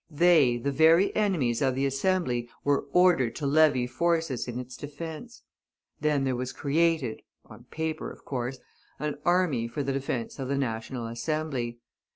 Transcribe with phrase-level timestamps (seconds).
[0.09, 5.43] They, the very enemies of the Assembly, were ordered to levy forces in its defence!
[5.99, 8.57] Then there was created on paper, of course
[8.97, 11.77] an army for the defence of the National Assembly.